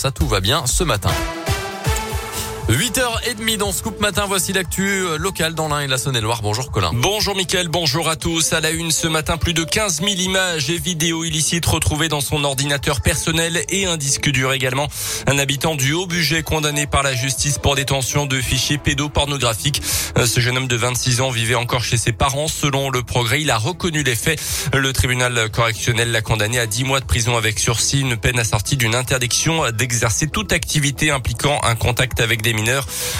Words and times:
ça, 0.00 0.10
tout 0.10 0.26
va 0.26 0.40
bien 0.40 0.66
ce 0.66 0.82
matin. 0.82 1.10
8h30 2.70 3.56
dans 3.56 3.72
Scoop 3.72 4.00
Matin, 4.00 4.26
voici 4.28 4.52
l'actu 4.52 4.82
euh, 4.82 5.18
locale 5.18 5.54
dans 5.54 5.66
l'Ain 5.66 5.80
et 5.80 5.88
la 5.88 5.98
Saône-et-Loire. 5.98 6.40
Bonjour 6.40 6.70
Colin. 6.70 6.92
Bonjour 6.94 7.34
Mickaël, 7.34 7.66
bonjour 7.66 8.08
à 8.08 8.14
tous. 8.14 8.52
À 8.52 8.60
la 8.60 8.70
une 8.70 8.92
ce 8.92 9.08
matin, 9.08 9.38
plus 9.38 9.54
de 9.54 9.64
15 9.64 10.02
000 10.02 10.12
images 10.12 10.70
et 10.70 10.78
vidéos 10.78 11.24
illicites 11.24 11.66
retrouvées 11.66 12.08
dans 12.08 12.20
son 12.20 12.44
ordinateur 12.44 13.00
personnel 13.00 13.64
et 13.70 13.86
un 13.86 13.96
disque 13.96 14.30
dur 14.30 14.52
également. 14.52 14.86
Un 15.26 15.38
habitant 15.38 15.74
du 15.74 15.94
haut 15.94 16.06
budget 16.06 16.44
condamné 16.44 16.86
par 16.86 17.02
la 17.02 17.12
justice 17.12 17.58
pour 17.58 17.74
détention 17.74 18.26
de 18.26 18.40
fichiers 18.40 18.78
pédopornographiques. 18.78 19.82
Euh, 20.16 20.26
ce 20.26 20.38
jeune 20.38 20.56
homme 20.56 20.68
de 20.68 20.76
26 20.76 21.22
ans 21.22 21.30
vivait 21.30 21.56
encore 21.56 21.82
chez 21.82 21.96
ses 21.96 22.12
parents. 22.12 22.46
Selon 22.46 22.90
le 22.90 23.02
progrès, 23.02 23.42
il 23.42 23.50
a 23.50 23.58
reconnu 23.58 24.04
les 24.04 24.14
faits. 24.14 24.40
Le 24.72 24.92
tribunal 24.92 25.50
correctionnel 25.50 26.12
l'a 26.12 26.22
condamné 26.22 26.60
à 26.60 26.66
10 26.66 26.84
mois 26.84 27.00
de 27.00 27.06
prison 27.06 27.36
avec 27.36 27.58
sursis, 27.58 28.02
une 28.02 28.16
peine 28.16 28.38
assortie 28.38 28.76
d'une 28.76 28.94
interdiction 28.94 29.68
d'exercer 29.72 30.28
toute 30.28 30.52
activité 30.52 31.10
impliquant 31.10 31.60
un 31.64 31.74
contact 31.74 32.20
avec 32.20 32.42
des 32.42 32.59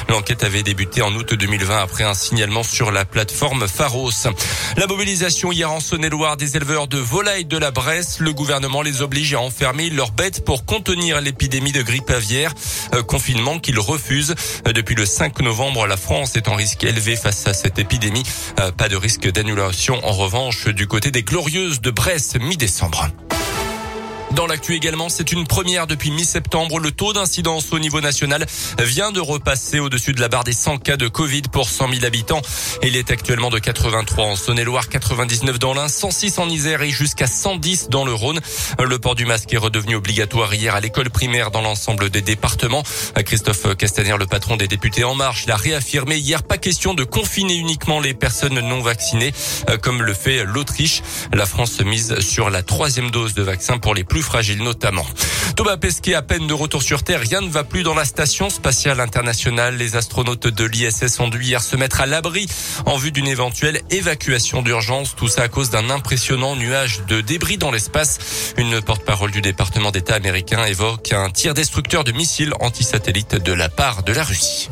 L'enquête 0.09 0.45
avait 0.45 0.63
débuté 0.63 1.03
en 1.03 1.15
août 1.15 1.35
2020 1.35 1.79
après 1.79 2.05
un 2.05 2.15
signalement 2.15 2.63
sur 2.63 2.91
la 2.91 3.05
plateforme 3.05 3.67
Pharos. 3.67 4.29
La 4.77 4.87
mobilisation 4.87 5.53
hier 5.53 5.71
en 5.71 5.81
Saône-et-Loire 5.81 6.37
des 6.37 6.57
éleveurs 6.57 6.89
de 6.89 6.99
volailles 6.99 7.45
de 7.45 7.57
la 7.57 7.71
Bresse. 7.71 8.19
Le 8.21 8.33
gouvernement 8.33 8.83
les 8.83 9.03
oblige 9.03 9.35
à 9.35 9.41
enfermer 9.41 9.91
leurs 9.91 10.13
bêtes 10.13 10.45
pour 10.45 10.65
contenir 10.65 11.21
l'épidémie 11.21 11.73
de 11.73 11.83
grippe 11.83 12.11
aviaire. 12.11 12.53
Euh, 12.95 13.03
confinement 13.03 13.59
qu'ils 13.59 13.79
refusent. 13.79 14.35
Euh, 14.67 14.73
depuis 14.73 14.95
le 14.95 15.07
5 15.07 15.41
novembre, 15.41 15.87
la 15.87 15.97
France 15.97 16.37
est 16.37 16.49
en 16.49 16.55
risque 16.55 16.85
élevé 16.85 17.17
face 17.17 17.47
à 17.47 17.55
cette 17.55 17.79
épidémie. 17.79 18.25
Euh, 18.59 18.73
pas 18.73 18.89
de 18.89 18.97
risque 18.97 19.31
d'annulation 19.31 20.05
en 20.05 20.13
revanche 20.13 20.69
du 20.69 20.87
côté 20.87 21.11
des 21.11 21.23
glorieuses 21.23 21.81
de 21.81 21.91
Bresse 21.91 22.35
mi-décembre. 22.41 23.09
Dans 24.35 24.47
l'actu 24.47 24.75
également, 24.75 25.09
c'est 25.09 25.33
une 25.33 25.47
première 25.47 25.87
depuis 25.87 26.11
mi-septembre. 26.13 26.79
Le 26.79 26.93
taux 26.93 27.13
d'incidence 27.13 27.73
au 27.73 27.79
niveau 27.79 28.01
national 28.01 28.47
vient 28.79 29.11
de 29.11 29.21
repasser 29.21 29.81
au-dessus 29.81 30.13
de 30.13 30.21
la 30.21 30.29
barre 30.29 30.45
des 30.45 30.53
100 30.53 30.79
cas 30.79 30.97
de 30.97 31.09
Covid 31.09 31.43
pour 31.53 31.69
100 31.69 31.93
000 31.93 32.05
habitants. 32.05 32.41
Il 32.83 32.97
est 32.97 33.11
actuellement 33.11 33.51
de 33.51 33.59
83 33.59 34.25
en 34.25 34.37
Saône-et-Loire, 34.37 34.89
99 34.89 35.59
dans 35.59 35.75
l'Ain, 35.75 35.89
106 35.89 36.39
en 36.39 36.49
Isère 36.49 36.83
et 36.83 36.91
jusqu'à 36.91 37.27
110 37.27 37.89
dans 37.91 38.05
le 38.05 38.15
Rhône. 38.15 38.41
Le 38.79 38.99
port 38.99 39.17
du 39.17 39.27
masque 39.27 39.53
est 39.53 39.59
redevenu 39.59 39.97
obligatoire 39.97 40.55
hier 40.55 40.75
à 40.77 40.81
l'école 40.81 41.11
primaire 41.11 41.51
dans 41.51 41.63
l'ensemble 41.63 42.09
des 42.09 42.23
départements. 42.23 42.85
Christophe 43.27 43.77
Castaner, 43.77 44.17
le 44.17 44.27
patron 44.27 44.57
des 44.57 44.69
députés 44.69 45.03
En 45.03 45.17
Marche, 45.17 45.47
l'a 45.47 45.57
réaffirmé 45.57 46.17
hier. 46.17 46.45
Pas 46.45 46.59
question 46.59 46.95
de 46.95 47.03
confiner 47.03 47.57
uniquement 47.57 48.01
les 48.01 48.15
personnes 48.15 48.61
non 48.61 48.81
vaccinées, 48.81 49.33
comme 49.83 50.03
le 50.03 50.15
fait 50.15 50.45
l'Autriche. 50.45 51.03
La 51.33 51.47
France 51.47 51.81
mise 51.81 52.21
sur 52.21 52.49
la 52.49 52.63
troisième 52.63 53.11
dose 53.11 53.35
de 53.35 53.43
vaccin 53.43 53.79
pour 53.79 53.95
les 53.95 54.05
plus 54.05 54.20
fragile 54.23 54.63
notamment. 54.63 55.07
Thomas 55.57 55.77
Pesquet, 55.77 56.15
à 56.15 56.23
peine 56.23 56.47
de 56.47 56.55
retour 56.55 56.83
sur 56.83 57.03
Terre, 57.03 57.21
rien 57.21 57.41
ne 57.41 57.49
va 57.49 57.65
plus 57.65 57.83
dans 57.83 57.95
la 57.95 58.05
station 58.05 58.49
spatiale 58.51 59.01
internationale. 59.01 59.77
Les 59.77 59.97
astronautes 59.97 60.47
de 60.47 60.65
l'ISS 60.65 61.21
ont 61.21 61.29
dû 61.29 61.43
hier 61.43 61.63
se 61.63 61.77
mettre 61.77 62.01
à 62.01 62.07
l'abri 62.07 62.47
en 62.87 62.97
vue 62.97 63.13
d'une 63.13 63.27
éventuelle 63.27 63.83
évacuation 63.91 64.63
d'urgence. 64.63 65.15
Tout 65.17 65.29
ça 65.29 65.43
à 65.43 65.49
cause 65.49 65.71
d'un 65.71 65.91
impressionnant 65.91 66.57
nuage 66.57 67.03
de 67.09 67.21
débris 67.21 67.59
dans 67.59 67.71
l'espace. 67.71 68.55
Une 68.57 68.81
porte-parole 68.81 69.31
du 69.31 69.43
département 69.43 69.91
d'État 69.91 70.15
américain 70.15 70.65
évoque 70.65 71.13
un 71.13 71.31
tir 71.31 71.55
destructeur 71.55 72.05
de 72.05 72.13
missiles 72.13 72.55
antisatellites 72.61 73.35
de 73.35 73.53
la 73.53 73.69
part 73.69 74.03
de 74.03 74.13
la 74.13 74.25
Russie. 74.25 74.71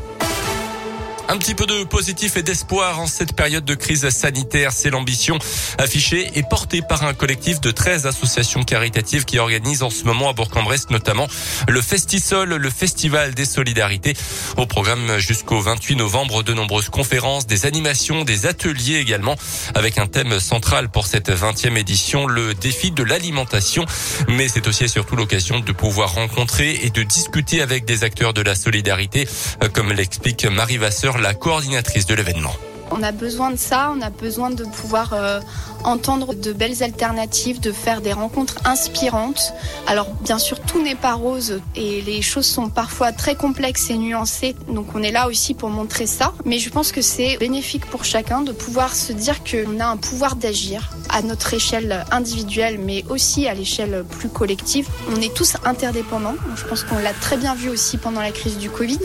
Un 1.30 1.36
petit 1.36 1.54
peu 1.54 1.66
de 1.66 1.84
positif 1.84 2.38
et 2.38 2.42
d'espoir 2.42 3.00
en 3.00 3.06
cette 3.06 3.34
période 3.36 3.66
de 3.66 3.74
crise 3.74 4.08
sanitaire, 4.08 4.72
c'est 4.72 4.88
l'ambition 4.88 5.38
affichée 5.76 6.30
et 6.34 6.42
portée 6.42 6.80
par 6.80 7.04
un 7.04 7.12
collectif 7.12 7.60
de 7.60 7.70
13 7.70 8.06
associations 8.06 8.62
caritatives 8.62 9.26
qui 9.26 9.38
organisent 9.38 9.82
en 9.82 9.90
ce 9.90 10.04
moment 10.04 10.30
à 10.30 10.32
Bourg-en-Bresse 10.32 10.88
notamment 10.88 11.28
le 11.68 11.82
Festisol, 11.82 12.54
le 12.54 12.70
Festival 12.70 13.34
des 13.34 13.44
Solidarités. 13.44 14.16
Au 14.56 14.64
programme 14.64 15.18
jusqu'au 15.18 15.60
28 15.60 15.96
novembre, 15.96 16.42
de 16.42 16.54
nombreuses 16.54 16.88
conférences, 16.88 17.46
des 17.46 17.66
animations, 17.66 18.24
des 18.24 18.46
ateliers 18.46 18.96
également, 18.96 19.36
avec 19.74 19.98
un 19.98 20.06
thème 20.06 20.40
central 20.40 20.88
pour 20.88 21.06
cette 21.06 21.28
20e 21.28 21.76
édition, 21.76 22.26
le 22.26 22.54
défi 22.54 22.90
de 22.90 23.02
l'alimentation. 23.02 23.84
Mais 24.28 24.48
c'est 24.48 24.66
aussi 24.66 24.84
et 24.84 24.88
surtout 24.88 25.14
l'occasion 25.14 25.60
de 25.60 25.72
pouvoir 25.72 26.14
rencontrer 26.14 26.80
et 26.84 26.88
de 26.88 27.02
discuter 27.02 27.60
avec 27.60 27.84
des 27.84 28.02
acteurs 28.02 28.32
de 28.32 28.40
la 28.40 28.54
solidarité, 28.54 29.28
comme 29.74 29.92
l'explique 29.92 30.46
Marie 30.46 30.78
Vasseur, 30.78 31.17
la 31.20 31.34
coordinatrice 31.34 32.06
de 32.06 32.14
l'événement. 32.14 32.54
On 32.90 33.02
a 33.02 33.12
besoin 33.12 33.50
de 33.50 33.56
ça, 33.56 33.92
on 33.94 34.00
a 34.00 34.10
besoin 34.10 34.50
de 34.50 34.64
pouvoir 34.64 35.12
euh, 35.12 35.40
entendre 35.84 36.34
de 36.34 36.52
belles 36.52 36.82
alternatives, 36.82 37.60
de 37.60 37.70
faire 37.70 38.00
des 38.00 38.12
rencontres 38.12 38.56
inspirantes. 38.64 39.52
Alors 39.86 40.08
bien 40.22 40.38
sûr, 40.38 40.58
tout 40.60 40.82
n'est 40.82 40.94
pas 40.94 41.12
rose 41.12 41.60
et 41.76 42.00
les 42.00 42.22
choses 42.22 42.46
sont 42.46 42.70
parfois 42.70 43.12
très 43.12 43.34
complexes 43.34 43.90
et 43.90 43.98
nuancées, 43.98 44.56
donc 44.68 44.94
on 44.94 45.02
est 45.02 45.12
là 45.12 45.28
aussi 45.28 45.54
pour 45.54 45.68
montrer 45.68 46.06
ça. 46.06 46.32
Mais 46.46 46.58
je 46.58 46.70
pense 46.70 46.92
que 46.92 47.02
c'est 47.02 47.36
bénéfique 47.36 47.86
pour 47.86 48.04
chacun 48.04 48.40
de 48.40 48.52
pouvoir 48.52 48.94
se 48.94 49.12
dire 49.12 49.44
qu'on 49.44 49.80
a 49.80 49.86
un 49.86 49.96
pouvoir 49.98 50.36
d'agir 50.36 50.90
à 51.10 51.20
notre 51.22 51.52
échelle 51.52 52.04
individuelle, 52.10 52.78
mais 52.78 53.04
aussi 53.10 53.48
à 53.48 53.54
l'échelle 53.54 54.04
plus 54.08 54.28
collective. 54.28 54.88
On 55.14 55.20
est 55.20 55.34
tous 55.34 55.56
interdépendants, 55.64 56.36
je 56.56 56.64
pense 56.64 56.84
qu'on 56.84 56.98
l'a 56.98 57.12
très 57.12 57.36
bien 57.36 57.54
vu 57.54 57.68
aussi 57.68 57.98
pendant 57.98 58.22
la 58.22 58.30
crise 58.30 58.56
du 58.56 58.70
Covid. 58.70 59.00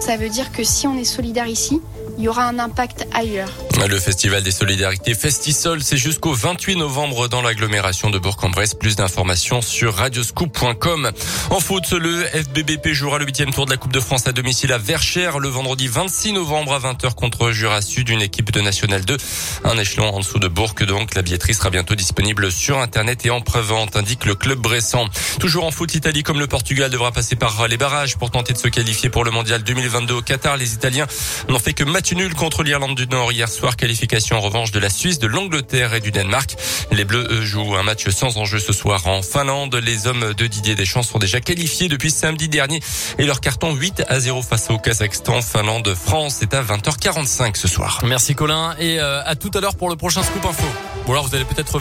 Ça 0.00 0.16
veut 0.16 0.30
dire 0.30 0.50
que 0.50 0.64
si 0.64 0.86
on 0.86 0.96
est 0.96 1.04
solidaire 1.04 1.46
ici, 1.46 1.80
il 2.20 2.24
y 2.24 2.28
aura 2.28 2.44
un 2.44 2.58
impact 2.58 3.06
ailleurs. 3.14 3.48
Le 3.88 3.98
Festival 3.98 4.42
des 4.42 4.50
Solidarités 4.50 5.14
Festisol, 5.14 5.82
c'est 5.82 5.96
jusqu'au 5.96 6.34
28 6.34 6.76
novembre 6.76 7.28
dans 7.28 7.40
l'agglomération 7.40 8.10
de 8.10 8.18
Bourg-en-Bresse. 8.18 8.74
Plus 8.74 8.94
d'informations 8.94 9.62
sur 9.62 9.94
radioscoop.com. 9.94 11.12
En 11.48 11.60
foot, 11.60 11.92
le 11.92 12.24
FBBP 12.24 12.88
jouera 12.88 13.18
le 13.18 13.24
huitième 13.24 13.54
tour 13.54 13.64
de 13.64 13.70
la 13.70 13.78
Coupe 13.78 13.92
de 13.92 14.00
France 14.00 14.26
à 14.26 14.32
domicile 14.32 14.74
à 14.74 14.76
Verchères 14.76 15.38
le 15.38 15.48
vendredi 15.48 15.88
26 15.88 16.34
novembre 16.34 16.74
à 16.74 16.78
20h 16.78 17.14
contre 17.14 17.52
Jura 17.52 17.80
Sud, 17.80 18.10
une 18.10 18.20
équipe 18.20 18.52
de 18.52 18.60
National 18.60 19.02
2. 19.02 19.16
Un 19.64 19.78
échelon 19.78 20.14
en 20.14 20.18
dessous 20.18 20.38
de 20.38 20.48
Bourg, 20.48 20.74
donc 20.86 21.14
la 21.14 21.22
billetterie 21.22 21.54
sera 21.54 21.70
bientôt 21.70 21.94
disponible 21.94 22.52
sur 22.52 22.78
Internet 22.78 23.24
et 23.24 23.30
en 23.30 23.40
prévente, 23.40 23.96
indique 23.96 24.26
le 24.26 24.34
club 24.34 24.58
Bressan. 24.58 25.08
Toujours 25.38 25.64
en 25.64 25.70
foot, 25.70 25.94
Italie 25.94 26.22
comme 26.22 26.38
le 26.38 26.46
Portugal 26.46 26.90
devra 26.90 27.12
passer 27.12 27.34
par 27.34 27.66
les 27.66 27.78
barrages 27.78 28.18
pour 28.18 28.30
tenter 28.30 28.52
de 28.52 28.58
se 28.58 28.68
qualifier 28.68 29.08
pour 29.08 29.24
le 29.24 29.30
mondial 29.30 29.62
2022 29.62 30.14
au 30.14 30.20
Qatar. 30.22 30.58
Les 30.58 30.74
Italiens 30.74 31.06
n'ont 31.48 31.58
fait 31.58 31.72
que 31.72 31.84
match 31.84 32.09
nul 32.14 32.34
contre 32.34 32.62
l'Irlande 32.62 32.94
du 32.94 33.06
Nord 33.06 33.32
hier 33.32 33.48
soir. 33.48 33.76
Qualification 33.76 34.36
en 34.36 34.40
revanche 34.40 34.70
de 34.70 34.78
la 34.78 34.88
Suisse, 34.88 35.18
de 35.18 35.26
l'Angleterre 35.26 35.94
et 35.94 36.00
du 36.00 36.10
Danemark. 36.10 36.56
Les 36.92 37.04
Bleus 37.04 37.42
jouent 37.42 37.76
un 37.76 37.82
match 37.82 38.08
sans 38.08 38.36
enjeu 38.38 38.58
ce 38.58 38.72
soir 38.72 39.06
en 39.06 39.22
Finlande. 39.22 39.74
Les 39.76 40.06
hommes 40.06 40.34
de 40.34 40.46
Didier 40.46 40.74
Deschamps 40.74 41.02
sont 41.02 41.18
déjà 41.18 41.40
qualifiés 41.40 41.88
depuis 41.88 42.10
samedi 42.10 42.48
dernier 42.48 42.80
et 43.18 43.26
leur 43.26 43.40
carton 43.40 43.74
8 43.74 44.04
à 44.08 44.20
0 44.20 44.42
face 44.42 44.70
au 44.70 44.78
Kazakhstan. 44.78 45.42
Finlande, 45.42 45.94
France 45.94 46.42
est 46.42 46.54
à 46.54 46.62
20h45 46.62 47.56
ce 47.56 47.68
soir. 47.68 48.00
Merci 48.04 48.34
Colin 48.34 48.74
et 48.78 48.98
euh, 48.98 49.22
à 49.24 49.36
tout 49.36 49.50
à 49.54 49.60
l'heure 49.60 49.76
pour 49.76 49.88
le 49.88 49.96
prochain 49.96 50.22
Scoop 50.22 50.44
Info. 50.44 50.66
Ou 51.06 51.12
alors 51.12 51.26
vous 51.26 51.34
allez 51.34 51.44
peut-être 51.44 51.74
revenir. 51.74 51.78